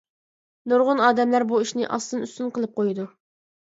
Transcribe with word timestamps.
نۇرغۇن 0.71 1.03
ئادەملەر 1.09 1.45
بۇ 1.53 1.59
ئىشنى 1.65 1.85
ئاستىن-ئۈستۈن 1.91 2.51
قىلىپ 2.57 2.77
قويىدۇ. 2.81 3.07